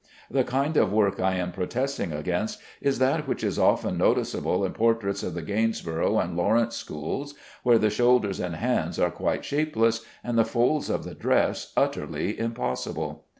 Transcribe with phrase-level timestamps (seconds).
[0.31, 4.73] The kind of work I am protesting against is that which is often noticeable in
[4.73, 10.03] portraits of the Gainsborough and Lawrence schools, where the shoulders and hands are quite shapeless,
[10.23, 13.25] and the folds of the dress utterly impossible.